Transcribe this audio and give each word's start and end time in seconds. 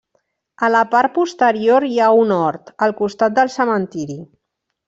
A 0.67 0.69
la 0.75 0.79
part 0.93 1.13
posterior 1.17 1.87
hi 1.89 1.95
ha 2.05 2.09
un 2.23 2.33
hort, 2.39 2.75
al 2.87 2.97
costat 3.03 3.39
del 3.41 3.53
cementiri. 3.61 4.19